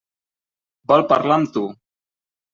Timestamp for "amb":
1.43-1.53